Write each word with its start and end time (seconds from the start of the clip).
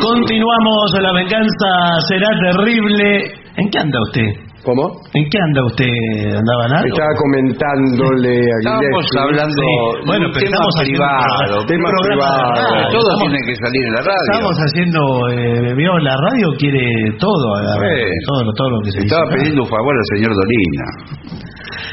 Continuamos, 0.00 0.92
la 1.00 1.12
venganza 1.12 1.68
será 2.08 2.28
terrible. 2.40 3.34
¿En 3.56 3.68
qué 3.70 3.78
anda 3.78 3.98
usted? 4.08 4.28
¿Cómo? 4.64 4.94
¿En 5.12 5.24
qué 5.28 5.38
anda 5.42 5.60
usted? 5.66 6.38
¿Andaba 6.38 6.62
en 6.70 6.72
algo? 6.80 6.94
Estaba 6.94 7.12
comentándole 7.18 8.34
a 8.40 8.56
Estábamos 8.62 9.04
Gillespie. 9.04 9.20
hablando 9.20 9.62
Sí. 9.62 10.06
Bueno, 10.06 10.22
de 10.22 10.26
un 10.26 10.32
pero 10.32 10.42
tema 10.46 10.54
estamos 10.54 10.74
haciendo 10.80 11.02
privado. 11.02 11.60
un 11.60 11.66
tema 11.66 11.88
programa 11.92 12.06
de 12.06 12.08
privado. 12.08 12.72
radio. 12.72 12.88
Todo 12.94 13.02
Estamos- 13.12 13.22
tiene 13.22 13.40
que 13.42 13.54
salir 13.62 13.82
en 13.82 13.92
la 13.92 14.02
radio. 14.06 14.30
Estamos 14.32 14.56
haciendo, 14.62 15.00
eh, 15.34 15.74
vio, 15.76 15.92
la 15.98 16.14
radio 16.16 16.46
quiere 16.62 16.84
todo, 17.18 17.46
agarrar, 17.58 17.90
Sí. 17.90 18.16
todo, 18.26 18.38
lo- 18.46 18.54
todo 18.54 18.68
lo 18.70 18.78
que 18.86 18.90
se 18.94 18.98
Estaba 19.02 19.24
pidiendo 19.34 19.60
un 19.62 19.68
favor 19.68 19.92
al 19.98 20.06
señor 20.14 20.32
Dolina. 20.40 20.86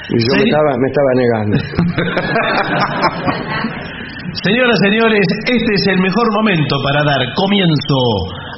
Y 0.10 0.18
yo 0.18 0.32
me 0.38 0.44
estaba, 0.44 0.72
me 0.78 0.88
estaba 0.88 1.12
negando. 1.16 1.58
Señoras, 4.44 4.78
señores, 4.84 5.26
este 5.46 5.74
es 5.74 5.88
el 5.88 6.00
mejor 6.00 6.28
momento 6.38 6.76
para 6.84 7.04
dar 7.04 7.34
comienzo 7.36 7.98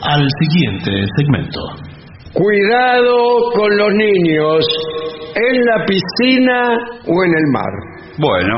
al 0.04 0.28
siguiente 0.40 0.92
segmento. 1.18 1.60
Cuidado 2.34 3.16
con 3.56 3.78
los 3.78 3.94
niños 3.96 4.66
en 5.36 5.66
la 5.66 5.86
piscina 5.86 6.78
o 7.08 7.24
en 7.24 7.32
el 7.32 7.48
mar. 7.52 7.74
Bueno. 8.18 8.54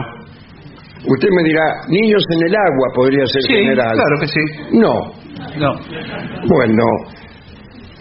Usted 1.06 1.28
me 1.36 1.44
dirá, 1.44 1.64
niños 1.90 2.24
en 2.32 2.48
el 2.48 2.56
agua 2.56 2.88
podría 2.96 3.26
ser 3.28 3.42
Sí, 3.44 3.54
general. 3.54 3.92
claro 3.92 4.16
que 4.22 4.28
sí. 4.28 4.40
No. 4.80 4.94
No. 5.60 5.74
Bueno, 6.48 6.84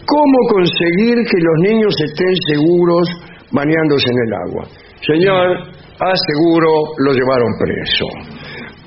¿cómo 0.07 0.39
conseguir 0.55 1.17
que 1.27 1.39
los 1.43 1.59
niños 1.69 1.95
estén 2.07 2.35
seguros 2.49 3.09
bañándose 3.53 4.07
en 4.11 4.19
el 4.27 4.33
agua? 4.49 4.65
Señor, 5.07 5.47
aseguro 6.01 6.71
lo 7.05 7.13
llevaron 7.13 7.49
preso. 7.59 8.07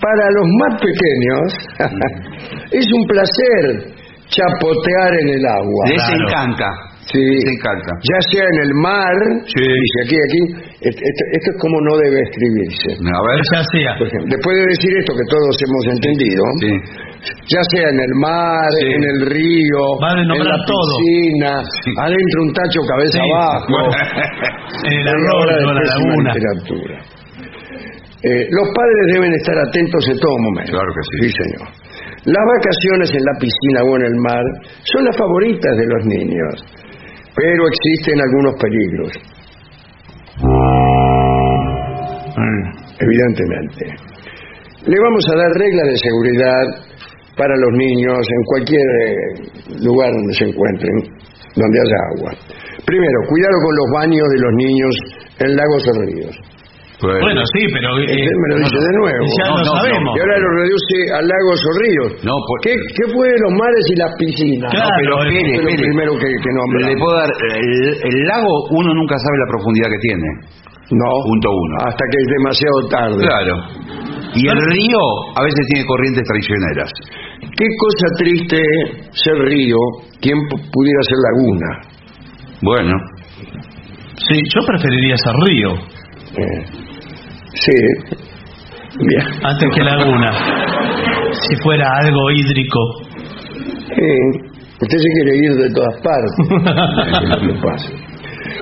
Para 0.01 0.29
los 0.31 0.47
más 0.61 0.81
pequeños 0.81 1.47
es 2.71 2.85
un 2.93 3.07
placer 3.07 3.95
chapotear 4.27 5.13
en 5.21 5.29
el 5.29 5.45
agua. 5.45 5.83
Les 5.87 6.03
Claro. 6.03 6.27
encanta. 6.27 6.69
Sí. 7.05 7.21
Ya 7.21 8.19
sea 8.33 8.45
en 8.49 8.57
el 8.65 8.71
mar, 8.81 9.13
Sí. 9.45 9.61
dice 9.61 9.97
aquí, 10.05 10.17
aquí, 10.17 10.41
est- 10.89 10.97
esto, 11.05 11.23
esto 11.37 11.49
es 11.53 11.57
como 11.61 11.77
no 11.85 11.93
debe 12.01 12.17
escribirse. 12.25 12.89
A 12.97 13.19
ver. 13.29 13.37
Ya 13.53 13.61
sea. 13.61 13.91
Por 13.99 14.07
ejemplo, 14.09 14.29
después 14.33 14.53
de 14.57 14.65
decir 14.73 14.91
esto 14.97 15.11
que 15.13 15.25
todos 15.29 15.53
hemos 15.65 15.83
entendido, 15.95 16.41
Sí. 16.65 16.71
ya 17.53 17.61
sea 17.71 17.85
en 17.93 17.99
el 18.01 18.13
mar, 18.19 18.69
Sí. 18.81 18.85
en 18.89 19.03
el 19.05 19.19
río, 19.29 19.81
en 20.17 20.27
la 20.49 20.57
piscina, 20.65 21.51
adentro 22.01 22.37
un 22.41 22.51
tacho 22.57 22.79
cabeza 22.89 23.19
Sí. 23.21 23.29
abajo, 23.29 23.77
En 24.89 25.07
el 25.13 25.21
hora 25.29 25.55
de 25.55 25.61
la 25.61 25.73
laguna. 25.77 26.29
literatura. 26.33 26.95
Eh, 28.25 28.47
los 28.49 28.67
padres 28.73 29.05
deben 29.13 29.31
estar 29.33 29.53
atentos 29.69 30.01
en 30.09 30.17
todo 30.17 30.35
momento. 30.49 30.71
Claro 30.73 30.89
que 30.89 31.01
sí. 31.05 31.29
Sí, 31.29 31.29
señor. 31.37 31.69
Las 32.25 32.43
vacaciones 32.57 33.09
en 33.13 33.21
la 33.21 33.33
piscina 33.37 33.79
o 33.85 33.95
en 33.97 34.03
el 34.09 34.15
mar 34.25 34.43
son 34.89 35.05
las 35.05 35.15
favoritas 35.15 35.77
de 35.77 35.85
los 35.85 36.01
niños, 36.09 36.53
pero 37.35 37.67
existen 37.67 38.21
algunos 38.21 38.55
peligros. 38.61 39.11
evidentemente. 42.99 43.85
Le 44.85 44.97
vamos 44.99 45.25
a 45.31 45.35
dar 45.35 45.51
reglas 45.51 45.87
de 45.87 45.97
seguridad 45.97 46.63
para 47.37 47.55
los 47.57 47.71
niños 47.73 48.19
en 48.21 48.43
cualquier 48.45 48.87
eh, 49.01 49.15
lugar 49.83 50.11
donde 50.11 50.33
se 50.33 50.45
encuentren, 50.45 50.95
donde 51.55 51.77
haya 51.79 51.99
agua. 52.15 52.31
Primero, 52.85 53.17
cuidado 53.27 53.57
con 53.65 53.75
los 53.75 53.89
baños 53.93 54.27
de 54.29 54.39
los 54.39 54.53
niños 54.55 54.93
en 55.39 55.55
lagos 55.55 55.83
o 55.87 56.01
ríos. 56.05 56.35
Bueno, 57.01 57.41
sí, 57.53 57.61
pero... 57.75 57.87
eh, 57.99 58.07
Usted 58.07 58.35
me 58.39 58.47
lo 58.49 58.55
dice 58.63 58.77
de 58.79 58.93
nuevo. 59.03 59.23
Ya 59.27 59.45
No, 59.45 59.51
lo 59.51 59.63
no, 59.63 59.65
no. 59.67 59.75
sabemos. 59.83 60.11
Y 60.15 60.19
ahora 60.23 60.35
lo 60.39 60.49
reduce 60.63 60.95
a 61.11 61.19
lagos 61.27 61.59
o 61.59 61.71
ríos. 61.83 62.09
No, 62.23 62.33
por- 62.47 62.59
¿Qué, 62.63 62.73
qué 62.75 63.03
fue 63.11 63.25
de 63.27 63.39
los 63.43 63.53
mares 63.59 63.83
y 63.91 63.95
las 63.99 64.11
piscinas? 64.15 64.69
Claro, 64.71 64.95
pero 65.03 65.13
espere, 65.27 65.51
espere. 65.59 65.75
primero 65.91 66.11
que, 66.15 66.29
que 66.39 66.51
nombramos. 66.55 66.87
Le 66.87 66.95
puedo 66.95 67.15
dar. 67.19 67.29
El, 67.51 67.71
el 67.99 68.17
lago, 68.31 68.51
uno 68.71 68.89
nunca 68.95 69.15
sabe 69.19 69.35
la 69.43 69.49
profundidad 69.51 69.89
que 69.91 70.01
tiene. 70.07 70.27
No, 70.95 71.09
Punto 71.25 71.49
uno. 71.51 71.75
hasta 71.89 72.03
que 72.07 72.17
es 72.21 72.27
demasiado 72.31 72.77
tarde. 72.93 73.21
Claro. 73.25 73.55
Y 74.37 74.43
el 74.47 74.59
río 74.71 75.01
a 75.35 75.41
veces 75.43 75.63
tiene 75.73 75.83
corrientes 75.87 76.23
traicioneras. 76.23 76.91
Qué 77.59 77.67
cosa 77.79 78.07
triste 78.19 78.59
ser 79.11 79.35
río, 79.51 79.77
quien 80.21 80.37
pu- 80.47 80.61
pudiera 80.71 81.01
ser 81.03 81.17
laguna. 81.27 81.69
Bueno. 82.61 82.93
Sí, 84.29 84.39
yo 84.53 84.61
preferiría 84.65 85.15
ser 85.17 85.33
río 85.47 85.69
Eh, 86.37 86.65
sí, 87.55 87.77
bien. 88.99 89.25
antes 89.43 89.69
que 89.75 89.83
laguna. 89.83 90.31
Si 91.31 91.55
fuera 91.63 91.85
algo 92.03 92.31
hídrico. 92.31 92.79
Usted 94.81 94.97
se 94.97 95.09
quiere 95.15 95.37
ir 95.37 95.51
de 95.55 95.69
todas 95.73 95.95
partes. 96.03 96.33
Que 97.47 97.53
pasa. 97.61 97.89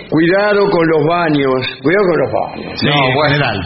Cuidado 0.10 0.70
con 0.70 0.84
los 0.88 1.04
baños, 1.10 1.60
cuidado 1.82 2.06
con 2.10 2.18
los 2.22 2.32
baños. 2.32 2.74
Sí, 2.80 2.86
No, 2.88 2.94
en 3.08 3.14
bueno. 3.16 3.30
general. 3.34 3.60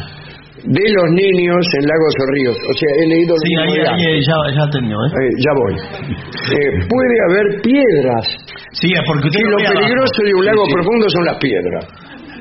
De 0.68 0.84
los 0.92 1.08
niños 1.16 1.64
en 1.80 1.84
lagos 1.88 2.14
o 2.20 2.26
ríos. 2.34 2.56
O 2.58 2.74
sea, 2.76 2.90
he 3.00 3.08
leído 3.08 3.36
Sí, 3.40 3.52
ahí, 3.56 3.72
ahí, 3.72 3.88
antes. 3.88 4.28
ya, 4.28 4.38
ya 4.52 4.64
¿eh? 4.64 5.10
Eh, 5.16 5.32
ya 5.44 5.52
voy. 5.56 5.74
Eh, 5.76 6.88
puede 6.90 7.16
haber 7.30 7.62
piedras. 7.62 8.26
Sí, 8.74 8.92
es 8.92 9.02
porque 9.08 9.28
usted 9.28 9.40
Sí, 9.40 9.46
lo 9.48 9.58
abajo. 9.60 9.74
peligroso 9.80 10.20
de 10.24 10.34
un 10.34 10.46
lago 10.46 10.64
sí. 10.66 10.74
profundo 10.74 11.06
son 11.10 11.26
las 11.26 11.38
piedras. 11.38 11.84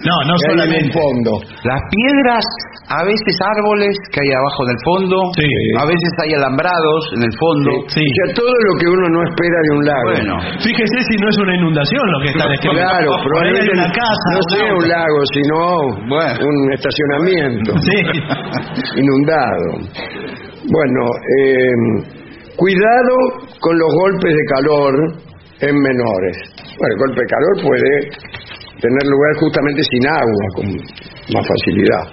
No, 0.07 0.15
no 0.27 0.33
hay 0.35 0.39
en 0.43 0.61
el 0.61 0.67
solamente. 0.67 0.93
fondo. 0.99 1.31
Las 1.65 1.81
piedras, 1.93 2.45
a 2.89 3.03
veces 3.03 3.35
árboles 3.43 3.95
que 4.15 4.21
hay 4.23 4.31
abajo 4.31 4.61
en 4.63 4.71
el 4.71 4.81
fondo. 4.87 5.17
Sí. 5.35 5.51
A 5.79 5.85
veces 5.91 6.11
hay 6.23 6.31
alambrados 6.39 7.01
en 7.19 7.23
el 7.27 7.35
fondo. 7.35 7.71
Sí. 7.91 7.99
O 8.03 8.15
sea, 8.15 8.27
todo 8.39 8.53
lo 8.55 8.73
que 8.79 8.87
uno 8.87 9.05
no 9.11 9.21
espera 9.27 9.59
de 9.67 9.71
un 9.75 9.83
lago. 9.85 10.11
Bueno. 10.15 10.35
Fíjese 10.63 10.97
si 11.11 11.15
no 11.19 11.27
es 11.31 11.39
una 11.43 11.55
inundación 11.59 12.03
lo 12.15 12.19
que 12.23 12.29
está 12.31 12.45
describiendo. 12.47 12.87
Claro, 12.87 13.11
probablemente 13.27 13.73
una 13.75 13.91
casa. 13.91 14.29
no 14.35 14.43
sea 14.55 14.71
un 14.75 14.87
lago, 14.89 15.19
sino 15.35 15.57
Bueno. 16.07 16.39
un 16.47 16.59
estacionamiento 16.73 17.71
Sí. 17.83 17.99
inundado. 19.03 19.69
Bueno, 20.67 21.03
eh, 21.43 21.75
cuidado 22.57 23.15
con 23.61 23.79
los 23.79 23.91
golpes 23.95 24.33
de 24.35 24.45
calor 24.55 24.93
en 25.61 25.75
menores. 25.75 26.37
Bueno, 26.79 26.93
el 26.95 26.99
golpe 27.03 27.21
de 27.21 27.27
calor 27.27 27.55
puede 27.63 27.93
tener 28.81 29.05
lugar 29.09 29.33
justamente 29.41 29.83
sin 29.83 30.07
agua, 30.07 30.45
con 30.55 30.67
más 31.35 31.47
facilidad. 31.47 32.05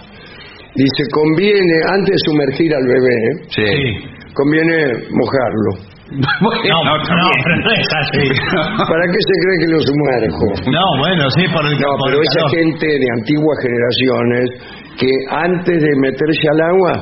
Dice, 0.76 1.02
conviene, 1.14 1.76
antes 1.94 2.14
de 2.18 2.22
sumergir 2.26 2.74
al 2.74 2.86
bebé, 2.88 3.18
Sí. 3.50 3.62
Sí. 3.62 3.86
conviene 4.34 4.78
mojarlo. 5.12 5.72
Bueno, 6.14 6.78
No, 6.84 6.94
no, 6.94 6.94
pero 7.44 7.56
no 7.64 7.72
es 7.74 7.90
así. 8.02 8.26
¿Para 8.90 9.06
qué 9.10 9.18
se 9.18 9.36
cree 9.42 9.58
que 9.66 9.70
lo 9.74 9.80
sumerjo? 9.82 10.46
No, 10.70 10.86
bueno, 11.02 11.24
sí, 11.32 11.44
por 11.50 11.66
el 11.66 11.74
No, 11.80 11.90
por 11.98 12.06
pero 12.10 12.18
el 12.22 12.28
esa 12.28 12.42
calor. 12.42 12.52
gente 12.54 12.86
de 12.86 13.08
antiguas 13.18 13.58
generaciones 13.66 14.46
que 15.00 15.10
antes 15.32 15.78
de 15.82 15.92
meterse 16.02 16.46
al 16.54 16.62
agua 16.70 16.94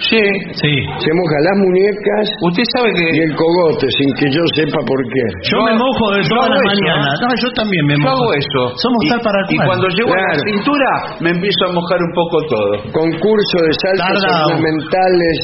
Sí. 0.00 0.22
Sí. 0.56 0.72
se 0.96 1.10
moja 1.12 1.36
las 1.44 1.56
muñecas 1.60 2.24
Usted 2.48 2.64
sabe 2.72 2.88
y 2.96 3.20
el 3.20 3.32
cogote 3.36 3.84
sin 4.00 4.08
que 4.16 4.26
yo 4.32 4.40
sepa 4.56 4.80
por 4.88 5.00
qué. 5.12 5.24
Yo 5.44 5.58
me 5.60 5.74
mojo 5.76 6.04
de 6.16 6.22
yo 6.24 6.28
toda 6.32 6.48
hago 6.48 6.56
la 6.56 6.60
eso, 6.60 6.68
mañana. 6.72 7.08
¿eh? 7.12 7.20
No, 7.20 7.28
yo 7.36 7.48
también 7.52 7.84
me 7.84 7.94
yo 7.94 8.00
mojo. 8.08 8.16
hago 8.16 8.28
eso. 8.32 8.60
Somos 8.80 9.00
y, 9.04 9.08
tal 9.12 9.20
para 9.20 9.38
Y 9.44 9.56
cual. 9.60 9.66
cuando 9.68 9.86
llego 9.92 10.08
a 10.08 10.16
la 10.16 10.24
Claro. 10.24 10.48
cintura, 10.48 10.90
me 11.20 11.30
empiezo 11.36 11.60
a 11.68 11.70
mojar 11.76 11.98
un 12.00 12.12
poco 12.16 12.36
todo. 12.48 12.70
Concurso 12.96 13.56
de 13.60 13.72
saltos 13.76 14.24
Tarda. 14.24 14.40
ornamentales 14.48 15.36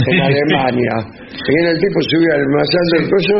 en 0.00 0.16
Alemania. 0.16 0.94
Y 1.30 1.50
viene 1.52 1.68
el 1.76 1.78
tipo, 1.84 1.98
sube 2.08 2.28
al 2.40 2.46
más 2.56 2.68
alto 2.72 2.92
del 2.96 3.06
coso, 3.12 3.34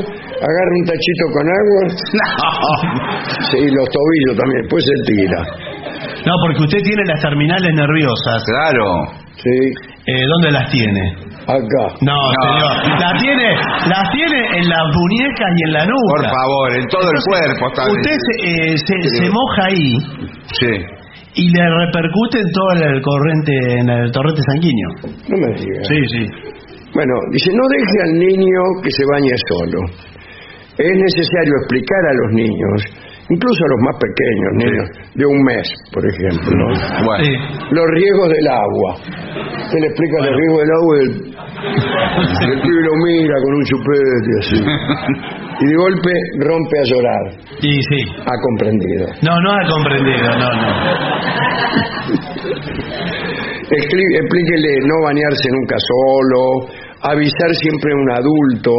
agarra 0.44 0.72
un 0.76 0.84
tachito 0.84 1.24
con 1.32 1.44
agua 1.48 1.80
y 3.64 3.66
los 3.72 3.86
tobillos 3.88 4.34
también, 4.36 4.62
pues 4.68 4.84
se 4.84 4.96
tira. 5.08 5.40
No, 6.28 6.32
porque 6.44 6.60
usted 6.68 6.80
tiene 6.84 7.02
las 7.08 7.20
terminales 7.20 7.72
nerviosas. 7.74 8.44
Claro. 8.44 8.86
Sí, 9.40 9.56
Eh, 10.06 10.24
¿Dónde 10.26 10.50
las 10.52 10.70
tiene? 10.70 11.00
acá. 11.46 11.84
No, 12.00 12.14
No. 12.14 12.32
señor. 12.46 13.00
Las 13.00 13.20
tiene, 13.20 13.48
las 13.88 14.10
tiene 14.12 14.58
en 14.58 14.68
las 14.68 14.84
muñecas 14.94 15.50
y 15.56 15.62
en 15.68 15.72
la 15.72 15.84
nuca. 15.84 16.14
Por 16.16 16.24
favor, 16.30 16.68
en 16.78 16.86
todo 16.88 17.10
el 17.10 17.20
cuerpo 17.28 17.68
está 17.68 17.82
Usted 17.90 18.16
se, 18.16 18.34
eh, 18.48 18.76
se- 18.78 19.08
se 19.24 19.30
moja 19.30 19.64
ahí 19.66 19.92
Sí. 20.58 20.72
y 21.42 21.50
le 21.50 21.62
repercute 21.84 22.38
en 22.40 22.50
todo 22.52 22.70
el 22.86 23.02
corriente, 23.02 23.52
en 23.80 23.88
el 23.90 24.10
torrente 24.12 24.40
sanguíneo. 24.42 24.88
No 25.28 25.36
me 25.36 25.48
digas. 25.58 25.86
Sí, 25.88 25.98
sí. 26.16 26.26
Bueno, 26.94 27.14
dice, 27.32 27.50
no 27.52 27.62
deje 27.68 27.96
al 28.04 28.12
niño 28.18 28.60
que 28.82 28.90
se 28.90 29.02
bañe 29.12 29.30
solo. 29.48 29.78
Es 30.78 30.96
necesario 30.96 31.52
explicar 31.60 32.02
a 32.08 32.14
los 32.14 32.32
niños, 32.32 32.76
incluso 33.30 33.60
a 33.64 33.68
los 33.70 33.80
más 33.86 33.96
pequeños, 34.02 34.50
niños 34.58 34.86
de 35.14 35.24
un 35.26 35.38
mes, 35.44 35.66
por 35.92 36.02
ejemplo, 36.06 36.64
Bueno. 37.06 37.24
Sí. 37.24 37.32
los 37.70 37.86
riesgos 37.94 38.28
del 38.28 38.46
agua. 38.48 38.90
Se 39.70 39.78
le 39.80 39.86
explica 39.86 40.16
los 40.26 40.34
riesgos 40.36 40.60
del 40.60 40.72
agua 40.74 40.92
y 40.96 41.00
el, 41.00 41.10
el 42.52 42.60
pibe 42.62 42.80
lo 42.82 42.94
mira 43.06 43.34
con 43.44 43.54
un 43.54 43.64
chupete 43.64 44.32
así. 44.40 44.58
Y 45.60 45.66
de 45.66 45.76
golpe 45.76 46.10
rompe 46.40 46.78
a 46.78 46.84
llorar. 46.84 47.24
Y 47.60 47.70
sí. 47.70 48.00
Ha 48.16 48.36
comprendido. 48.48 49.06
No, 49.20 49.34
no 49.42 49.52
ha 49.52 49.68
comprendido, 49.68 50.24
no, 50.38 50.48
no. 50.56 50.70
Explíquele 53.70 54.72
no 54.88 54.94
bañarse 55.04 55.48
nunca 55.52 55.76
solo, 55.78 56.66
avisar 57.02 57.50
siempre 57.60 57.92
a 57.92 57.96
un 57.96 58.10
adulto, 58.10 58.72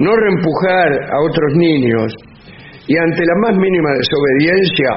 no 0.00 0.10
reempujar 0.16 0.92
a 1.14 1.20
otros 1.22 1.52
niños 1.54 2.12
y 2.86 2.96
ante 2.96 3.22
la 3.24 3.34
más 3.42 3.56
mínima 3.56 3.90
desobediencia, 3.96 4.90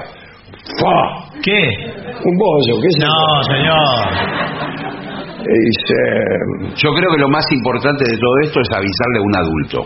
¡fa! 0.80 0.98
¿Qué? 1.44 1.62
Un 2.24 2.36
bollo, 2.38 2.82
¿qué 2.82 2.88
es 2.88 2.98
No, 3.00 3.44
señor. 3.44 3.88
Y 5.40 5.58
dice, 5.70 6.76
Yo 6.76 6.90
creo 6.94 7.10
que 7.16 7.22
lo 7.22 7.30
más 7.30 7.46
importante 7.52 8.04
de 8.04 8.18
todo 8.18 8.36
esto 8.44 8.60
es 8.60 8.70
avisarle 8.76 9.18
a 9.18 9.22
un 9.22 9.36
adulto. 9.36 9.78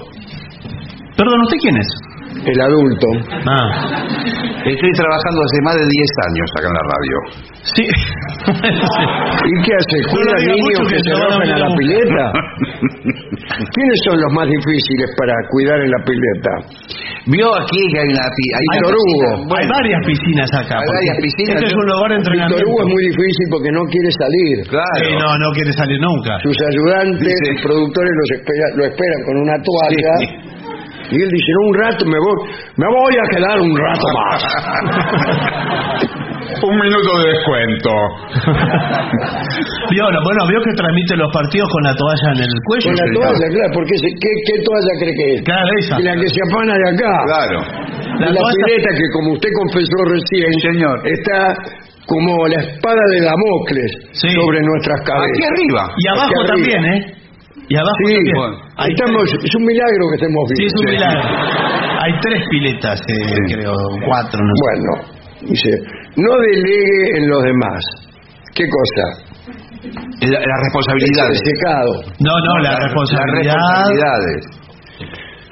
Perdón, 1.15 1.41
¿usted 1.41 1.57
quién 1.61 1.77
es? 1.77 1.87
el 2.45 2.61
adulto. 2.61 3.07
Ah. 3.45 3.69
Estoy 4.65 4.91
trabajando 4.93 5.41
hace 5.41 5.59
más 5.63 5.75
de 5.75 5.85
10 5.85 6.09
años 6.27 6.47
acá 6.57 6.67
en 6.67 6.77
la 6.79 6.85
radio. 6.91 7.15
Sí. 7.75 7.85
¿Y 9.45 9.53
qué 9.63 9.71
hace? 9.75 9.97
No 10.01 10.09
¿Cuida 10.11 10.35
diga 10.39 10.53
niños 10.53 10.87
que, 10.87 10.95
que 10.95 11.03
se 11.03 11.13
van 11.13 11.33
a 11.33 11.57
la 11.57 11.75
pileta? 11.75 12.25
¿Quiénes 13.73 13.99
son 14.05 14.21
los 14.21 14.33
más 14.33 14.47
difíciles 14.47 15.09
para 15.17 15.33
cuidar 15.49 15.79
en 15.81 15.91
la 15.91 15.97
pileta? 16.05 16.53
Vio 17.29 17.47
aquí 17.53 17.81
que 17.93 17.99
hay 18.01 18.09
una... 18.09 18.25
Hay 18.25 18.65
Víctor 18.73 18.93
una 18.93 18.97
Hugo. 18.97 19.45
piscina. 19.45 19.55
Hay 19.61 19.67
varias 19.69 20.01
piscinas 20.09 20.49
acá. 20.57 20.75
Hay 20.81 20.89
varias 20.89 21.17
piscinas, 21.21 21.55
Este 21.61 21.67
es 21.69 21.75
un 21.77 21.85
lugar 21.85 22.09
de 22.09 22.17
Víctor 22.17 22.33
entrenamiento. 22.33 22.65
Hugo 22.65 22.79
es 22.81 22.89
muy 22.97 23.03
difícil 23.13 23.45
porque 23.53 23.69
no 23.71 23.81
quiere 23.93 24.09
salir. 24.17 24.55
Claro. 24.73 25.01
Sí, 25.05 25.09
no, 25.21 25.29
no 25.37 25.47
quiere 25.53 25.71
salir 25.73 25.99
nunca. 26.01 26.33
Sus 26.41 26.57
ayudantes, 26.57 27.33
sus 27.45 27.61
productores 27.61 28.11
los 28.17 28.29
espera- 28.41 28.73
lo 28.73 28.83
esperan 28.89 29.21
con 29.25 29.35
una 29.45 29.55
toalla. 29.61 30.13
Sí. 30.17 30.27
Y 31.11 31.15
él 31.21 31.29
dice, 31.29 31.49
no, 31.59 31.61
un 31.67 31.75
rato 31.75 32.01
me 32.07 32.19
voy, 32.23 32.37
me 32.79 32.87
voy 32.87 33.13
a 33.19 33.25
quedar 33.35 33.57
un 33.59 33.73
rato 33.75 34.07
más. 34.17 34.39
Un 36.61 36.77
minuto 36.77 37.09
de 37.17 37.25
descuento. 37.33 37.89
Vio, 39.91 40.05
no, 40.13 40.19
bueno, 40.23 40.41
vio 40.47 40.59
que 40.61 40.71
transmite 40.77 41.15
los 41.17 41.25
partidos 41.33 41.67
con 41.73 41.81
la 41.83 41.93
toalla 41.97 42.29
en 42.37 42.41
el 42.45 42.53
cuello. 42.69 42.85
Con 42.85 42.95
la 42.95 43.03
sí, 43.07 43.13
toalla, 43.17 43.37
claro. 43.37 43.53
claro, 43.55 43.71
porque 43.73 43.95
se- 43.97 44.13
¿qué, 44.21 44.31
qué 44.47 44.55
toalla 44.63 44.93
cree 45.01 45.15
que 45.17 45.25
es? 45.35 45.41
Claro, 45.43 45.69
esa. 45.81 45.95
Y 45.99 46.03
la 46.05 46.13
que 46.21 46.27
se 46.29 46.39
afana 46.47 46.73
de 46.77 46.85
acá. 46.93 47.13
Claro. 47.25 47.57
Y 47.61 47.63
La 48.21 48.29
la 48.31 48.39
toalla- 48.39 48.65
pileta 48.65 48.89
que, 48.93 49.05
como 49.13 49.27
usted 49.33 49.49
confesó 49.57 49.97
recién, 50.05 50.51
Señor. 50.61 50.95
está 51.07 51.55
como 52.05 52.47
la 52.47 52.59
espada 52.61 53.03
de 53.11 53.19
Damocles 53.25 53.91
Sí. 54.13 54.29
sobre 54.31 54.61
nuestras 54.61 55.01
cabezas. 55.05 55.31
Aquí 55.33 55.43
arriba. 55.49 55.83
Y 55.97 56.07
abajo 56.13 56.35
arriba. 56.39 56.53
también, 56.55 56.81
¿eh? 56.93 56.99
Y 57.69 57.75
abajo 57.75 58.03
Sí, 58.05 58.13
también. 58.15 58.37
Hay 58.77 58.91
estamos, 58.95 59.23
tres- 59.31 59.43
es 59.49 59.55
un 59.55 59.63
milagro 59.65 60.03
que 60.11 60.15
estemos 60.21 60.43
Sí, 60.49 60.53
vivos. 60.61 60.71
es 60.71 60.75
un 60.79 60.85
milagro. 60.93 61.21
Hay 62.05 62.11
tres 62.21 62.41
piletas, 62.49 63.01
eh, 63.07 63.13
creo, 63.49 63.73
cuatro, 64.05 64.39
no 64.39 64.53
sé. 64.55 64.61
Bueno, 64.65 64.89
dice, 65.51 65.71
no 66.17 66.31
delegue 66.39 67.17
en 67.17 67.29
los 67.29 67.43
demás. 67.43 67.81
¿Qué 68.53 68.63
cosa? 68.67 69.05
La, 70.21 70.39
las 70.39 70.59
responsabilidades. 70.65 71.41
El 71.41 71.47
secado. 71.47 71.91
No, 72.19 72.33
no, 72.37 72.53
la 72.63 72.71
Las 72.71 72.83
responsabilidad. 72.83 73.55
responsabilidades. 73.55 74.41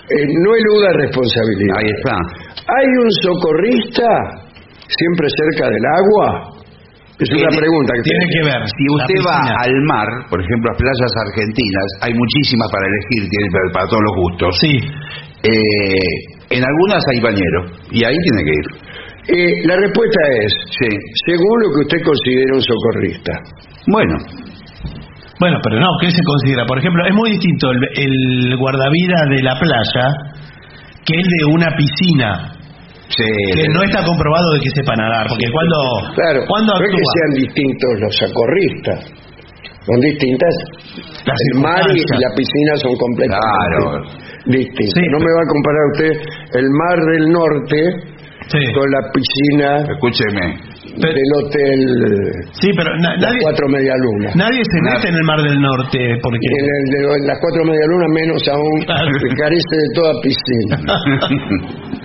Eh, 0.10 0.26
no 0.44 0.50
eluda 0.56 0.88
responsabilidad. 1.00 1.76
Ahí 1.80 1.90
está. 1.98 2.16
¿Hay 2.70 2.88
un 3.02 3.10
socorrista 3.24 4.10
siempre 4.88 5.28
cerca 5.30 5.70
del 5.70 5.86
agua? 5.86 6.56
Es 7.20 7.30
una 7.36 7.50
pregunta 7.52 7.94
que 7.96 8.02
Tiene 8.04 8.26
que 8.32 8.42
ver. 8.48 8.62
Si 8.64 8.84
la 8.88 8.96
usted 8.96 9.20
va 9.28 9.40
al 9.60 9.76
mar, 9.92 10.08
por 10.30 10.40
ejemplo, 10.40 10.72
a 10.72 10.76
playas 10.78 11.14
argentinas, 11.28 11.88
hay 12.02 12.14
muchísimas 12.14 12.68
para 12.72 12.86
elegir, 12.88 13.30
tiene 13.30 13.48
para, 13.52 13.68
para 13.74 13.86
todos 13.92 14.04
los 14.08 14.16
gustos. 14.24 14.52
Sí. 14.62 14.74
Eh, 15.44 16.56
en 16.56 16.64
algunas 16.64 17.04
hay 17.12 17.20
bañero 17.20 17.60
y 17.92 18.04
ahí 18.06 18.16
tiene 18.24 18.44
que 18.44 18.54
ir. 18.56 18.68
Eh, 19.30 19.52
la 19.68 19.76
respuesta 19.78 20.20
es, 20.42 20.52
Sí. 20.80 20.90
según 21.26 21.56
lo 21.62 21.68
que 21.76 21.80
usted 21.86 22.00
considera 22.04 22.56
un 22.56 22.62
socorrista. 22.62 23.34
Bueno, 23.88 24.16
Bueno, 25.40 25.58
pero 25.64 25.80
no, 25.80 25.88
¿qué 26.02 26.12
se 26.12 26.22
considera? 26.22 26.66
Por 26.66 26.80
ejemplo, 26.80 27.00
es 27.08 27.16
muy 27.16 27.32
distinto 27.32 27.72
el, 27.72 27.80
el 27.96 28.58
guardavidas 28.58 29.24
de 29.30 29.42
la 29.42 29.56
playa 29.58 30.06
que 31.06 31.16
el 31.16 31.24
de 31.24 31.46
una 31.56 31.68
piscina, 31.78 32.52
sí, 33.08 33.24
que 33.56 33.70
no 33.72 33.82
está 33.84 34.04
comprobado 34.04 34.52
de 34.56 34.60
que 34.60 34.70
sepa 34.76 34.96
nadar, 34.98 35.28
porque 35.30 35.48
cuando, 35.50 36.12
Claro, 36.14 36.40
cuando 36.46 36.74
no 36.76 36.84
es 36.84 36.92
que 36.92 36.98
actúa 37.00 37.14
sean 37.16 37.32
distintos 37.40 37.92
los 38.04 38.14
socorristas. 38.20 39.00
Son 39.88 40.00
distintas. 40.02 40.54
las 41.24 41.40
el 41.54 41.62
mar 41.64 41.84
y 41.88 42.02
la 42.20 42.30
piscina 42.36 42.72
son 42.84 42.94
completamente 43.00 43.78
Claro. 43.80 44.12
distintas. 44.46 44.92
Sí. 44.94 45.04
no 45.08 45.20
me 45.24 45.32
va 45.32 45.42
a 45.42 45.50
comparar 45.56 45.84
usted 45.96 46.14
el 46.60 46.68
mar 46.68 46.98
del 47.16 47.26
norte 47.32 47.80
Sí. 48.50 48.58
con 48.74 48.88
la 48.90 49.02
piscina 49.14 49.78
escúcheme. 49.94 50.46
Pero- 51.00 51.14
del 51.14 51.32
hotel 51.38 51.80
Sí, 52.60 52.68
pero 52.76 52.90
na- 52.98 53.14
Las 53.16 53.30
nadie, 53.30 53.40
Cuatro 53.46 53.68
Medialunas. 53.70 54.36
nadie 54.36 54.62
se 54.66 54.80
Nadie. 54.82 54.98
mete 54.98 55.08
en 55.10 55.16
el 55.16 55.24
mar 55.24 55.40
del 55.42 55.60
norte 55.62 56.00
porque 56.24 56.48
En, 56.50 56.66
el 56.66 56.86
de- 56.90 57.14
en 57.22 57.28
las 57.30 57.38
cuatro 57.40 57.62
medialunas 57.64 58.10
menos 58.10 58.42
aún 58.50 58.80
Claro. 58.90 59.12
que 59.22 59.36
carece 59.38 59.76
de 59.78 59.90
toda 59.96 60.12
piscina. 60.22 60.76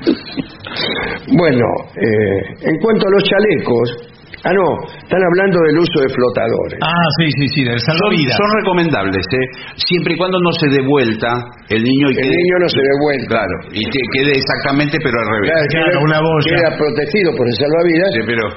Bueno, 1.37 1.64
eh, 1.96 2.38
en 2.62 2.76
cuanto 2.81 3.06
a 3.06 3.11
los 3.11 3.23
chalecos, 3.25 4.13
ah 4.44 4.52
no, 4.52 4.67
están 5.00 5.23
hablando 5.25 5.56
del 5.64 5.76
uso 5.81 5.96
de 6.05 6.08
flotadores. 6.12 6.79
Ah, 6.85 7.06
sí, 7.20 7.26
sí, 7.41 7.44
sí, 7.55 7.61
del 7.64 7.81
salvavidas. 7.81 8.37
son 8.37 8.50
recomendables, 8.61 9.25
¿eh? 9.32 9.46
siempre 9.88 10.14
y 10.14 10.17
cuando 10.17 10.38
no 10.41 10.52
se 10.61 10.69
dé 10.69 10.81
vuelta 10.85 11.29
el 11.73 11.81
niño 11.82 12.06
y 12.12 12.14
El 12.14 12.20
quede, 12.20 12.37
niño 12.37 12.56
no 12.61 12.69
se 12.69 12.81
dé 12.85 12.94
vuelta. 13.00 13.29
claro, 13.41 13.55
y 13.73 13.82
que 13.88 14.02
quede 14.14 14.32
exactamente 14.37 14.99
pero 15.00 15.17
al 15.17 15.29
revés. 15.32 15.49
Claro, 15.50 15.67
Claro, 15.73 15.91
queda, 15.91 16.05
una 16.05 16.19
boya. 16.20 16.50
queda 16.55 16.70
protegido 16.76 17.29
por 17.37 17.44
el 17.49 17.55
salvavidas, 17.56 18.11
Sí, 18.14 18.23
pero- 18.29 18.49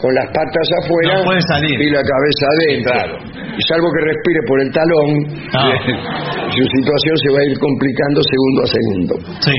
con 0.00 0.10
las 0.14 0.26
patas 0.32 0.66
afuera 0.82 1.20
No 1.20 1.24
puede 1.24 1.42
salir. 1.52 1.76
y 1.80 1.88
la 1.92 2.02
cabeza 2.02 2.44
adentro. 2.56 2.92
Claro. 2.96 3.14
Y 3.56 3.62
salvo 3.68 3.88
que 3.92 4.00
respire 4.08 4.40
por 4.48 4.58
el 4.60 4.70
talón, 4.72 5.08
Ah, 5.52 5.72
su 6.56 6.64
situación 6.80 7.14
se 7.24 7.28
va 7.32 7.38
a 7.40 7.46
ir 7.50 7.56
complicando 7.58 8.18
segundo 8.24 8.58
a 8.64 8.68
segundo. 8.72 9.12
sí. 9.44 9.56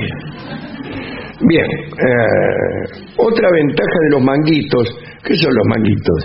Bien, 1.48 1.66
eh, 1.66 3.06
otra 3.18 3.48
ventaja 3.52 3.98
de 4.06 4.10
los 4.10 4.24
manguitos, 4.24 4.88
¿qué 5.24 5.34
son 5.36 5.54
los 5.54 5.66
manguitos? 5.68 6.20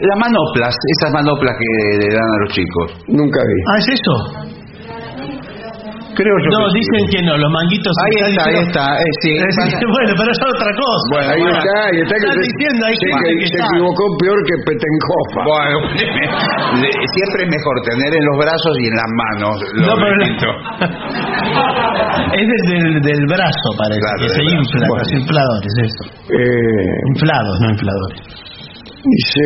Las 0.00 0.18
manoplas, 0.18 0.74
esas 0.98 1.12
manoplas 1.12 1.54
que 1.58 1.98
le 1.98 2.08
dan 2.12 2.28
a 2.28 2.38
los 2.44 2.52
chicos. 2.52 3.04
Nunca 3.08 3.40
vi. 3.40 3.58
Ah, 3.70 3.78
¿es 3.78 3.88
eso? 3.88 4.55
Creo 6.16 6.32
yo 6.40 6.48
No, 6.48 6.64
que 6.64 6.72
sí. 6.72 6.80
dicen 6.80 7.04
que 7.12 7.20
no, 7.28 7.36
los 7.36 7.50
manguitos... 7.52 7.92
Ahí 7.92 8.32
está, 8.32 8.48
ahí 8.48 8.56
está. 8.64 8.84
eh, 8.96 9.04
sí, 9.20 9.36
bueno, 9.96 10.16
pero 10.16 10.32
es 10.32 10.40
otra 10.40 10.72
cosa. 10.72 11.04
Bueno, 11.12 11.28
Ahí 11.36 11.44
bueno. 11.44 11.60
está, 11.60 11.76
ahí 11.92 12.00
está 12.00 12.14
que 12.16 12.24
Están 12.24 12.40
se, 12.40 12.48
diciendo, 12.48 12.80
hay 12.88 12.96
se- 12.96 13.04
que 13.04 13.12
que 13.36 13.46
se 13.46 13.52
está- 13.60 13.68
equivocó 13.68 14.02
peor 14.16 14.38
que 14.48 14.56
Petenhofa. 14.64 15.40
Bueno, 15.44 15.76
siempre 17.12 17.40
es 17.44 17.50
mejor 17.52 17.76
tener 17.84 18.16
en 18.16 18.24
los 18.32 18.36
brazos 18.40 18.72
y 18.80 18.84
en 18.88 18.96
las 18.96 19.10
manos. 19.12 19.60
lo 19.76 19.86
No, 19.86 19.92
pero 20.00 20.16
es 22.40 22.46
del, 22.48 22.64
del, 22.64 22.96
del 23.02 23.22
brazo, 23.28 23.66
parece, 23.76 24.00
Claro, 24.00 24.16
que 24.24 24.28
se 24.32 24.40
brazo. 24.40 24.56
infla, 24.56 24.86
Bueno. 24.88 25.04
los 25.04 25.12
infladores, 25.20 25.72
eso. 25.84 26.02
Eh, 26.32 27.12
Inflados, 27.12 27.60
no 27.60 27.68
infladores. 27.76 28.24
dice, 29.04 29.44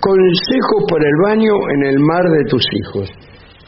consejos 0.00 0.80
para 0.88 1.04
el 1.04 1.16
baño 1.26 1.52
en 1.74 1.82
el 1.90 1.98
mar 2.00 2.22
de 2.24 2.44
tus 2.48 2.64
hijos. 2.72 3.10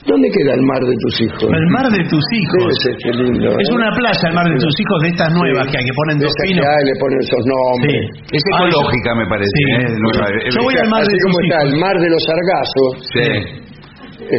¿Dónde 0.02 0.28
queda 0.34 0.52
el 0.58 0.62
mar 0.66 0.82
de 0.82 0.94
tus 0.98 1.14
hijos? 1.22 1.46
El 1.46 1.66
mar 1.70 1.86
de 1.86 2.02
tus 2.10 2.24
hijos. 2.34 2.74
ser 2.82 2.94
qué 3.02 3.10
lindo. 3.22 3.48
Es 3.54 3.70
una 3.70 3.88
playa 3.94 4.24
el 4.28 4.34
mar 4.34 4.46
de 4.50 4.58
tus 4.58 4.74
hijos 4.82 4.98
de 5.02 5.08
estas 5.14 5.30
nuevas 5.32 5.64
que, 5.70 5.76
hay 5.78 5.84
que 5.86 5.94
ponen 5.94 6.18
De 6.18 6.24
dos 6.26 6.34
pinos. 6.42 6.58
que 6.58 6.66
hay, 6.66 6.82
le 6.90 6.94
ponen 6.98 7.18
esos 7.22 7.42
nombres. 7.46 8.02
Sí. 8.26 8.36
Es 8.36 8.42
Ah, 8.42 8.66
ecológica, 8.66 9.10
me 9.14 9.26
parece. 9.30 9.52
Sí. 9.54 9.64
¿eh? 9.78 10.50
Yo 10.50 10.60
voy 10.66 10.74
al 10.82 10.88
mar 10.90 11.02
Así 11.06 11.12
de 11.14 11.18
como 11.22 11.36
tus 11.38 11.44
está 11.46 11.58
hijos. 11.62 11.70
el 11.70 11.74
mar 11.78 11.96
de 12.02 12.08
los 12.10 12.22
sargazos, 12.26 12.90
Sí. 13.14 13.28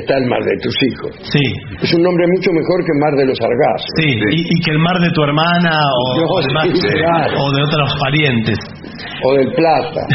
está 0.03 0.13
el 0.20 0.25
mar 0.27 0.41
de 0.43 0.55
tus 0.63 0.75
hijos. 0.84 1.12
Sí, 1.32 1.46
Es 1.79 1.91
un 1.96 2.01
nombre 2.03 2.24
mucho 2.36 2.50
mejor 2.51 2.77
que 2.84 2.93
mar 3.00 3.13
de 3.15 3.25
los 3.32 3.38
sargazos. 3.39 3.89
sí. 4.03 4.08
Y, 4.36 4.39
y 4.43 4.55
que 4.67 4.72
el 4.75 4.79
mar 4.84 4.98
de 5.00 5.10
tu 5.15 5.22
hermana 5.24 5.74
o, 5.79 6.03
No, 6.20 6.24
o 6.27 6.36
el 6.43 6.51
mar- 6.53 6.67
sí, 6.75 6.91
claro. 6.91 7.36
o 7.39 7.46
de 7.55 7.62
otros 7.63 7.89
parientes. 8.03 8.60
O 9.25 9.33
del 9.35 9.53
Plata. 9.53 10.01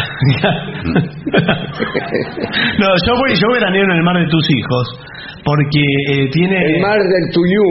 no, 2.78 2.86
yo 3.06 3.16
voy, 3.16 3.34
yo 3.34 3.48
veraneo 3.52 3.84
en 3.84 3.90
el 3.90 4.02
mar 4.02 4.18
de 4.18 4.26
tus 4.28 4.50
hijos 4.50 5.00
porque 5.44 5.80
eh, 6.10 6.28
tiene 6.32 6.56
El 6.56 6.80
mar 6.82 6.98
del 6.98 7.30
Tuyú. 7.32 7.64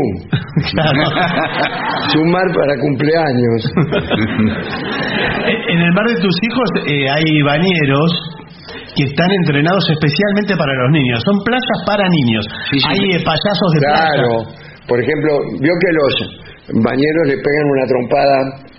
Claro. 0.71 0.97
Es 2.07 2.15
un 2.15 2.31
mar 2.31 2.47
para 2.55 2.79
cumpleaños. 2.79 3.67
en 5.67 5.79
el 5.81 5.91
mar 5.93 6.07
de 6.07 6.15
tus 6.21 6.33
hijos 6.41 6.69
eh, 6.87 7.09
hay 7.09 7.41
bañeros 7.43 8.13
que 8.95 9.03
están 9.03 9.29
entrenados 9.43 9.83
especialmente 9.91 10.55
para 10.55 10.73
los 10.73 10.91
niños. 10.91 11.21
Son 11.25 11.43
playas 11.43 11.83
para 11.85 12.07
niños. 12.07 12.47
Sí, 12.71 12.79
sí. 12.79 12.85
Hay 12.87 13.11
eh, 13.11 13.19
payasos 13.25 13.71
de. 13.73 13.79
Claro. 13.79 14.45
Por 14.87 15.03
ejemplo, 15.03 15.31
vio 15.59 15.73
que 15.81 15.91
los 15.91 16.13
bañeros 16.81 17.27
le 17.27 17.37
pegan 17.37 17.65
una 17.75 17.85
trompada 17.87 18.37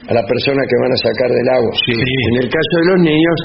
a 0.09 0.12
la 0.17 0.25
persona 0.25 0.61
que 0.65 0.77
van 0.81 0.93
a 0.93 0.99
sacar 1.05 1.29
del 1.31 1.49
agua. 1.53 1.73
Sí. 1.85 1.93
En 1.93 2.37
el 2.43 2.49
caso 2.49 2.73
de 2.81 2.85
los 2.88 2.99
niños, 3.05 3.37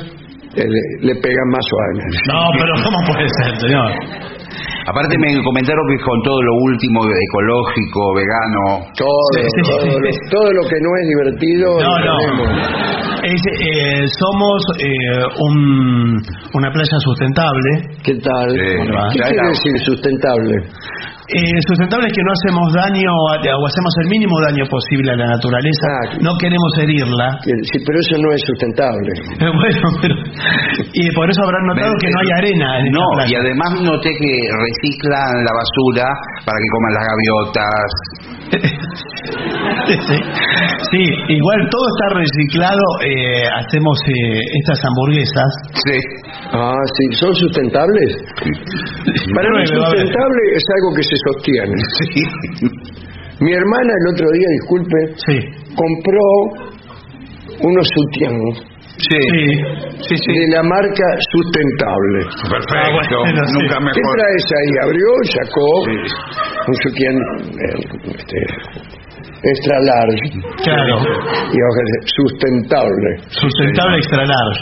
eh, 0.55 0.67
le, 0.67 0.81
le 1.11 1.15
pegan 1.19 1.47
más 1.51 1.63
suavemente. 1.67 2.17
No, 2.31 2.39
pero 2.55 2.71
¿cómo 2.83 2.99
puede 3.11 3.27
ser, 3.43 3.51
señor? 3.59 3.91
Aparte 4.85 5.15
me 5.17 5.31
comentaron 5.43 5.83
que 5.89 6.03
con 6.03 6.21
todo 6.23 6.41
lo 6.43 6.53
último 6.67 6.99
ecológico, 7.07 8.13
vegano. 8.15 8.91
Todo, 8.99 9.23
Sí, 9.39 9.47
sí, 9.47 9.61
todo, 9.63 9.99
lo, 9.99 10.09
todo 10.29 10.47
lo 10.51 10.63
que 10.67 10.77
no 10.83 10.89
es 10.99 11.05
divertido. 11.07 11.67
No, 11.79 11.93
no. 12.03 12.15
Eh, 13.23 14.03
somos 14.19 14.59
eh, 14.83 15.23
un- 15.47 16.19
una 16.59 16.69
playa 16.71 16.97
sustentable. 16.99 17.69
¿Qué 18.03 18.15
tal? 18.19 18.49
Sí, 18.51 18.57
¿Qué 19.15 19.19
quiere 19.23 19.47
decir 19.47 19.75
sustentable? 19.85 20.55
Eh, 21.23 21.55
sustentable 21.71 22.07
es 22.07 22.13
que 22.13 22.19
no 22.21 22.33
hacemos 22.35 22.67
daño 22.75 23.07
a- 23.31 23.55
o 23.55 23.63
hacemos 23.65 23.93
el 24.03 24.07
mínimo 24.11 24.35
daño 24.43 24.65
posible 24.67 25.13
a 25.13 25.15
la 25.15 25.27
naturaleza. 25.39 25.87
Ah, 26.03 26.17
no 26.19 26.35
queremos 26.37 26.67
herirla. 26.83 27.39
Sí, 27.47 27.79
pero 27.87 27.95
eso 28.03 28.15
no 28.19 28.29
es 28.35 28.41
sustentable. 28.43 29.11
Eh, 29.39 29.51
Bueno, 29.55 29.87
pero, 30.03 30.15
y 30.91 31.03
por 31.15 31.23
eso 31.31 31.39
habrán 31.47 31.63
notado 31.71 31.93
que 32.03 32.09
no 32.11 32.17
hay 32.19 32.31
arena 32.43 32.79
en 32.79 32.85
esta 32.87 32.99
No, 32.99 33.07
y 33.31 33.35
además 33.39 33.69
noté 33.87 34.09
que 34.19 34.33
reciclan 34.51 35.31
la 35.47 35.53
basura 35.63 36.07
para 36.43 36.57
que 36.59 36.69
coman 36.75 36.91
las 36.99 37.05
gaviotas. 37.07 37.89
Sí, 39.87 40.17
Sí, 40.91 41.01
igual 41.29 41.59
todo 41.71 41.85
está 41.97 42.19
reciclado. 42.19 42.83
eh, 43.05 43.43
hacemos 43.55 43.97
eh, 44.07 44.39
estas 44.61 44.79
hamburguesas. 44.85 45.51
Sí. 45.85 45.97
Ah, 46.51 46.77
sí, 46.97 47.15
¿son 47.17 47.33
sustentables? 47.35 48.17
Para 49.33 49.49
mí 49.49 49.65
sustentable 49.67 50.41
es 50.55 50.63
algo 50.77 50.95
que 50.95 51.03
se 51.03 51.15
sostiene. 51.27 51.75
Mi 53.39 53.51
hermana 53.53 53.91
el 54.01 54.13
otro 54.13 54.27
día, 54.31 54.47
disculpe, 54.61 54.97
Sí, 55.25 55.39
compró 55.75 56.21
unos 57.61 57.87
sutián 57.95 58.39
Sí. 59.09 59.19
sí. 59.19 59.45
Sí, 60.07 60.15
sí. 60.17 60.31
de 60.33 60.47
la 60.55 60.63
marca 60.63 61.07
sustentable. 61.31 62.19
Perfecto. 62.49 62.75
Ah, 62.75 62.89
bueno, 62.93 63.41
sí. 63.47 63.53
Nunca 63.59 63.77
¿Qué 63.79 64.01
mejor. 64.01 64.15
traes 64.17 64.45
ahí? 64.59 64.71
Abrió 64.85 65.09
sacó 65.33 65.67
Sí. 65.83 65.97
un 66.67 66.75
sutián 66.83 67.15
eh, 67.17 67.79
este, 68.15 68.39
extra 69.43 69.75
large 69.81 70.23
Claro, 70.63 70.95
y 71.51 71.57
sustentable. 72.15 73.09
sustentable 73.29 73.97
extra 73.97 74.23
large. 74.25 74.61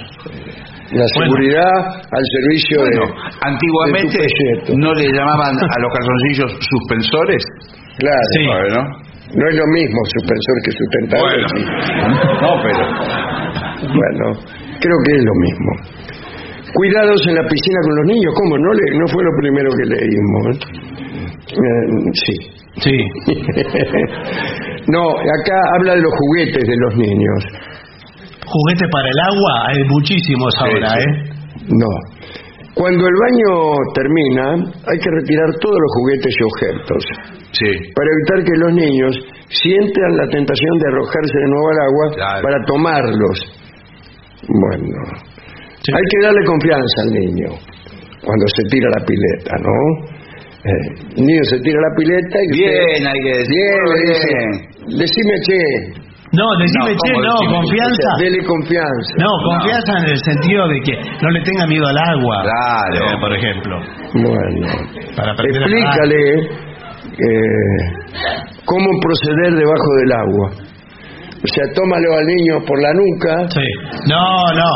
La 0.92 1.08
seguridad 1.16 1.72
al 2.12 2.26
servicio 2.36 2.80
Bueno, 2.82 3.06
de, 3.08 3.14
antiguamente 3.48 4.18
de 4.18 4.28
tu 4.28 4.34
pelleto. 4.36 4.74
no 4.76 4.94
le 4.94 5.08
llamaban 5.14 5.56
a 5.56 5.78
los 5.80 5.92
calzoncillos 5.96 6.52
suspensores. 6.68 7.44
Claro. 7.98 8.28
Sí. 8.36 8.46
Bueno. 8.46 8.80
No 9.34 9.48
es 9.48 9.56
lo 9.56 9.66
mismo 9.72 10.00
suspensor 10.12 10.56
que 10.66 10.72
sustentable. 10.76 11.24
Bueno. 11.24 12.42
No, 12.42 12.62
pero. 12.62 12.84
Bueno, 13.82 14.26
creo 14.80 14.98
que 15.06 15.12
es 15.16 15.24
lo 15.24 15.36
mismo. 15.42 15.72
Cuidados 16.74 17.20
en 17.28 17.36
la 17.36 17.44
piscina 17.48 17.80
con 17.84 17.96
los 17.98 18.06
niños. 18.08 18.34
¿Cómo? 18.38 18.58
No, 18.58 18.72
le, 18.74 18.84
no 19.00 19.08
fue 19.08 19.24
lo 19.24 19.32
primero 19.42 19.70
que 19.76 19.86
leímos. 19.90 20.58
¿eh? 21.52 22.12
Sí. 22.14 22.36
Sí. 22.80 22.98
no, 24.88 25.02
acá 25.10 25.58
habla 25.76 25.96
de 25.96 26.02
los 26.02 26.14
juguetes 26.18 26.64
de 26.64 26.78
los 26.78 26.96
niños. 26.96 27.40
Juguete 28.46 28.86
para 28.92 29.10
el 29.10 29.20
agua, 29.20 29.54
hay 29.68 29.84
muchísimos 29.90 30.54
ahora. 30.60 30.94
¿eh? 31.00 31.30
No. 31.68 31.92
Cuando 32.74 33.04
el 33.04 33.16
baño 33.20 33.76
termina, 33.94 34.72
hay 34.88 34.98
que 35.00 35.12
retirar 35.12 35.50
todos 35.60 35.76
los 35.76 35.92
juguetes 36.00 36.34
y 36.40 36.44
objetos 36.44 37.04
Sí. 37.52 37.68
para 37.94 38.08
evitar 38.16 38.44
que 38.48 38.58
los 38.60 38.74
niños 38.74 39.14
sientan 39.50 40.16
la 40.16 40.28
tentación 40.32 40.78
de 40.80 40.88
arrojarse 40.88 41.36
de 41.38 41.48
nuevo 41.52 41.68
al 41.70 41.80
agua 41.84 42.16
Claro. 42.16 42.42
para 42.44 42.66
tomarlos. 42.66 43.61
Bueno, 44.48 44.98
Sí. 45.84 45.92
hay 45.94 46.04
que 46.10 46.26
darle 46.26 46.44
confianza 46.46 46.98
al 47.04 47.10
niño 47.14 47.50
cuando 48.24 48.46
se 48.56 48.64
tira 48.70 48.88
la 48.98 49.06
pileta, 49.06 49.54
¿no? 49.62 49.78
Eh, 50.64 51.18
el 51.18 51.26
niño 51.26 51.44
se 51.44 51.58
tira 51.60 51.80
la 51.82 51.96
pileta 51.98 52.38
y 52.38 52.52
usted- 52.52 52.66
Bien, 52.66 53.08
hay 53.08 53.20
que 53.22 53.34
decir. 53.38 53.50
bien, 53.50 53.82
Bien. 53.94 54.08
dice, 54.08 54.98
decime 54.98 55.34
che, 55.46 56.02
No, 56.34 56.48
decime, 56.64 56.80
No, 56.80 56.96
che, 56.96 57.12
¿cómo 57.12 57.24
no, 57.28 57.34
decime? 57.34 57.54
confianza. 57.60 57.92
o 57.92 58.16
sea, 58.16 58.24
dele 58.24 58.46
confianza. 58.46 59.12
No, 59.20 59.28
confianza 59.52 59.92
en 60.00 60.06
el 60.12 60.18
sentido 60.24 60.68
de 60.70 60.80
que 60.80 60.94
no 61.22 61.30
le 61.30 61.42
tenga 61.44 61.68
miedo 61.68 61.86
al 61.88 61.98
agua. 61.98 62.36
Claro. 62.44 63.04
eh, 63.04 63.18
por 63.20 63.36
ejemplo. 63.36 63.76
Bueno, 64.14 64.68
Para 65.18 65.32
explícale 65.34 66.22
eh, 67.20 67.82
cómo 68.64 68.88
proceder 69.04 69.54
debajo 69.60 69.90
del 70.00 70.12
agua. 70.14 70.52
O 71.44 71.48
sea, 71.50 71.64
tómalo 71.74 72.10
al 72.18 72.26
niño 72.26 72.54
por 72.68 72.78
la 72.82 72.92
nuca, 72.94 73.34
Sí. 73.50 73.68
No, 74.08 74.22
no. 74.54 74.72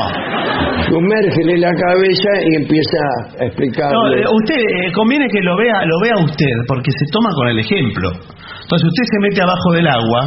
sumérgele 0.89 1.57
la 1.57 1.71
cabeza 1.73 2.29
y 2.41 2.55
empieza 2.61 2.99
a 3.39 3.45
explicarle. 3.45 3.93
No, 3.93 4.13
eh, 4.13 4.23
usted 4.41 4.57
eh, 4.59 4.91
conviene 4.93 5.27
que 5.29 5.41
lo 5.41 5.55
vea, 5.57 5.85
lo 5.85 5.97
vea 6.01 6.25
usted, 6.25 6.55
porque 6.67 6.91
se 6.91 7.05
toma 7.11 7.29
con 7.35 7.47
el 7.49 7.59
ejemplo. 7.59 8.09
Entonces 8.17 8.85
usted 8.89 9.03
se 9.13 9.19
mete 9.21 9.41
abajo 9.41 9.69
del 9.73 9.87
agua. 9.87 10.21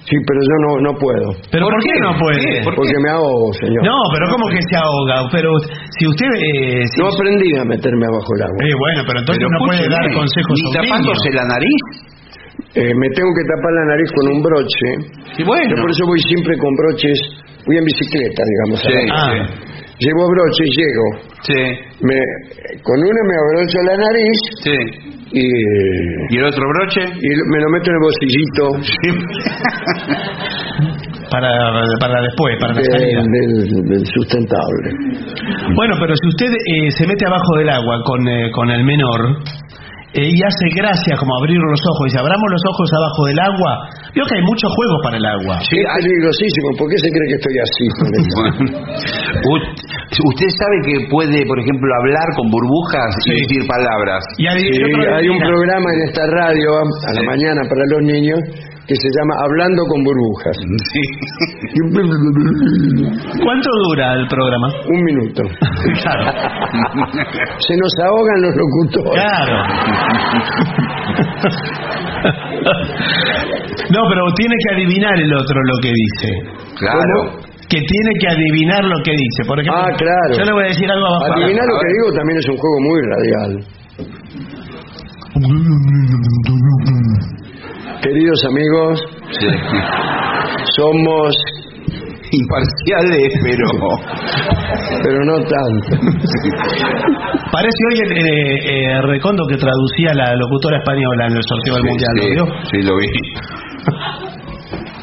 Sí, 0.00 0.16
pero 0.26 0.40
yo 0.42 0.56
no, 0.64 0.70
no 0.90 0.92
puedo. 0.98 1.28
¿Pero 1.52 1.66
por, 1.66 1.74
¿Por 1.74 1.82
qué 1.84 1.92
qué? 1.92 2.00
no 2.00 2.12
puede? 2.18 2.40
¿Qué? 2.40 2.64
¿Por 2.64 2.74
Porque 2.74 2.98
me 2.98 3.10
ahogo, 3.10 3.52
señor. 3.60 3.82
No, 3.84 3.98
pero 4.10 4.24
¿cómo 4.32 4.48
que 4.48 4.58
se 4.62 4.74
ahoga? 4.74 5.28
Pero 5.30 5.50
si 5.98 6.02
usted... 6.08 6.26
Eh, 6.40 6.82
si- 6.88 6.98
No 7.02 7.08
aprendí 7.14 7.54
a 7.54 7.64
meterme 7.68 8.06
abajo 8.08 8.26
del 8.34 8.42
agua. 8.48 8.58
Eh, 8.64 8.74
bueno, 8.80 9.00
pero 9.06 9.18
entonces 9.20 9.38
Pero 9.44 9.50
no 9.54 9.66
puede 9.66 9.86
dar 9.86 10.02
consejos 10.10 10.54
Ni 10.56 10.62
a 10.64 10.66
un 10.66 10.74
tapándose 10.88 11.28
niño. 11.30 11.38
la 11.38 11.44
nariz. 11.52 11.82
Eh, 12.74 12.94
me 12.94 13.08
tengo 13.14 13.30
que 13.34 13.44
tapar 13.50 13.72
la 13.72 13.84
nariz 13.96 14.10
con 14.14 14.28
un 14.36 14.42
broche. 14.42 14.88
Y 15.38 15.42
bueno. 15.44 15.70
Yo 15.74 15.80
por 15.82 15.90
eso 15.90 16.04
voy 16.06 16.20
siempre 16.28 16.56
con 16.58 16.70
broches. 16.76 17.18
Voy 17.66 17.76
en 17.78 17.84
bicicleta, 17.84 18.42
digamos. 18.46 18.80
a 18.80 18.82
Sí. 18.88 18.94
Ah, 19.12 19.46
Llevo 20.00 20.24
broche 20.32 20.64
y 20.64 20.70
llego. 20.80 21.06
Sí. 21.42 21.60
Me, 22.06 22.16
con 22.82 22.96
una 22.98 23.22
me 23.28 23.36
abrocho 23.36 23.78
la 23.84 23.96
nariz 24.00 24.38
Sí. 24.64 24.78
y, 25.32 25.44
¿Y 26.34 26.38
el 26.38 26.44
otro 26.44 26.64
broche? 26.72 27.02
y 27.04 27.28
me 27.52 27.60
lo 27.60 27.68
meto 27.70 27.90
en 27.90 27.96
el 27.96 28.00
bolsillito 28.00 28.64
para, 31.30 31.50
para 32.00 32.22
después, 32.22 32.56
para 32.60 32.74
la 32.74 32.82
salida. 32.82 33.22
del, 33.22 33.88
del 33.88 34.04
sustentable. 34.06 34.90
Bueno, 35.76 35.94
pero 36.00 36.14
si 36.16 36.28
usted 36.28 36.46
eh, 36.48 36.90
se 36.96 37.06
mete 37.06 37.26
abajo 37.26 37.56
del 37.58 37.68
agua 37.70 37.96
con, 38.04 38.26
eh, 38.28 38.50
con 38.52 38.70
el 38.70 38.82
menor 38.84 39.36
eh, 40.10 40.26
y 40.26 40.38
hace 40.42 40.66
gracia 40.74 41.14
como 41.14 41.30
abrir 41.38 41.54
los 41.54 41.78
ojos 41.86 42.04
y 42.08 42.10
si 42.10 42.18
abramos 42.18 42.48
los 42.50 42.64
ojos 42.66 42.86
abajo 42.98 43.20
del 43.30 43.38
agua, 43.38 43.72
veo 44.10 44.26
que 44.26 44.34
hay 44.34 44.42
muchos 44.42 44.70
juegos 44.74 44.98
para 45.06 45.16
el 45.16 45.26
agua. 45.26 45.54
Sí, 45.62 45.78
es 45.78 46.02
peligrosísimo. 46.02 46.66
¿Por 46.78 46.90
qué 46.90 46.98
se 46.98 47.10
cree 47.14 47.26
que 47.30 47.38
estoy 47.38 47.56
así? 47.62 47.84
Bueno, 49.40 49.66
usted 50.10 50.48
sabe 50.58 50.76
que 50.86 51.06
puede, 51.10 51.46
por 51.46 51.58
ejemplo, 51.60 51.88
hablar 52.02 52.26
con 52.36 52.50
burbujas 52.50 53.14
Sí. 53.24 53.30
y 53.30 53.32
decir 53.46 53.62
palabras. 53.68 54.22
Y 54.38 54.46
hay, 54.46 54.58
Sí, 54.58 54.82
hay 54.82 55.28
un 55.28 55.38
programa 55.38 55.88
en 55.94 56.00
esta 56.08 56.26
radio 56.26 56.68
a 56.78 56.82
la 57.14 57.20
Sí. 57.20 57.26
mañana 57.26 57.62
para 57.68 57.82
los 57.94 58.02
niños 58.10 58.40
que 58.90 58.96
se 58.96 59.06
llama 59.06 59.34
Hablando 59.46 59.84
con 59.86 60.02
burbujas. 60.02 60.56
Sí. 60.90 61.02
¿Cuánto 63.44 63.70
dura 63.86 64.14
el 64.14 64.26
programa? 64.26 64.66
Un 64.88 65.00
minuto. 65.04 65.42
Claro. 66.02 66.24
Se 67.66 67.74
nos 67.76 67.92
ahogan 68.02 68.42
los 68.42 68.56
locutores. 68.56 69.14
Claro. 69.14 69.56
No, 73.90 73.98
pero 74.08 74.22
tiene 74.36 74.54
que 74.62 74.70
adivinar 74.76 75.18
el 75.18 75.34
otro 75.34 75.58
lo 75.60 75.76
que 75.82 75.90
dice. 75.90 76.28
Claro. 76.78 77.40
Que 77.70 77.78
tiene 77.78 78.10
que 78.20 78.28
adivinar 78.28 78.82
lo 78.84 78.96
que 79.04 79.12
dice. 79.12 79.44
Por 79.46 79.60
ejemplo, 79.60 79.80
Ah, 79.80 79.92
claro. 79.96 80.32
yo 80.36 80.44
le 80.44 80.52
voy 80.52 80.64
a 80.64 80.68
decir 80.68 80.90
algo 80.90 81.06
abajo. 81.06 81.32
Adivinar 81.34 81.64
lo 81.70 81.78
que 81.80 81.88
digo 81.94 82.08
también 82.18 82.38
es 82.38 82.48
un 82.48 82.56
juego 82.56 82.78
muy 82.82 82.98
radial. 83.14 83.50
Queridos 88.02 88.40
amigos, 88.48 89.00
Sí. 89.38 89.46
somos, 90.76 91.34
Imparciales, 92.32 93.32
pero. 93.42 93.66
pero 95.02 95.18
no 95.24 95.34
tanto. 95.42 95.90
Parece 97.50 97.80
hoy 97.90 97.98
el 98.04 98.12
eh, 98.12 98.22
eh, 98.94 99.02
Recondo 99.02 99.42
que 99.50 99.56
traducía 99.56 100.14
la 100.14 100.36
locutora 100.36 100.78
española 100.78 101.26
en 101.26 101.32
el 101.36 101.42
sorteo 101.42 101.74
del 101.74 101.82
Sí, 101.82 101.88
Mundial, 101.88 102.12
¿lo 102.14 102.22
sí, 102.22 102.30
vio? 102.30 102.44
sí, 102.70 102.82
lo 102.86 102.96
vi. 102.98 103.06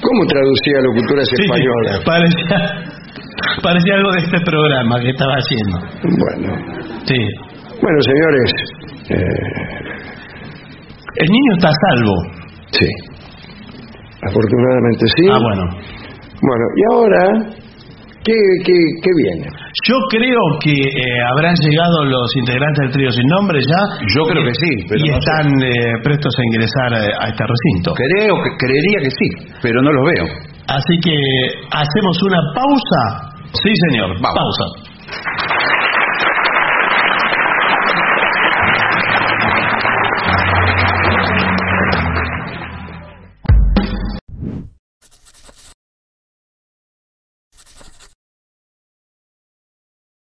¿Cómo 0.01 0.21
traducía 0.27 0.77
locutoras 0.81 1.27
Sí, 1.27 1.43
españolas? 1.43 1.99
parecía, 2.05 2.57
parecía 3.63 3.93
algo 3.95 4.11
de 4.11 4.19
este 4.19 4.39
programa 4.45 4.99
que 5.01 5.09
estaba 5.09 5.33
haciendo. 5.35 5.77
Bueno, 6.03 6.49
Sí. 7.05 7.17
bueno, 7.81 7.99
señores, 8.01 8.51
eh, 9.09 9.17
El 11.19 11.27
niño 11.29 11.51
está 11.57 11.69
a 11.69 11.77
salvo. 11.89 12.13
sí, 12.71 12.87
afortunadamente 14.27 15.05
sí. 15.17 15.27
Ah, 15.31 15.39
bueno. 15.41 15.63
Bueno, 16.41 16.65
y 16.75 16.93
ahora, 16.93 17.23
¿qué, 18.27 18.39
qué, 18.67 18.77
qué 18.99 19.11
viene? 19.23 19.47
Yo 19.87 19.95
creo 20.11 20.43
que 20.59 20.75
eh, 20.75 21.19
habrán 21.31 21.55
llegado 21.55 22.03
los 22.03 22.27
integrantes 22.35 22.79
del 22.83 22.91
trío 22.91 23.11
sin 23.11 23.27
nombre 23.39 23.59
ya. 23.63 23.81
Yo 24.15 24.27
creo 24.27 24.43
que 24.43 24.53
sí, 24.53 24.71
pero 24.89 24.99
y 24.99 25.09
no 25.09 25.17
están 25.17 25.47
eh, 25.63 25.71
prestos 26.03 26.33
a 26.35 26.41
ingresar 26.51 26.89
eh, 26.99 27.23
a 27.23 27.25
este 27.31 27.43
recinto. 27.47 27.95
Creo 27.95 28.35
que 28.43 28.51
creería 28.59 28.99
que 29.07 29.11
sí, 29.15 29.27
pero 29.63 29.81
no 29.81 29.91
los 29.95 30.03
veo. 30.11 30.25
Así 30.67 30.95
que 30.99 31.15
hacemos 31.71 32.15
una 32.27 32.41
pausa. 32.51 33.01
Sí, 33.55 33.71
señor. 33.89 34.19
Vamos. 34.19 34.35
Pausa. 34.35 34.86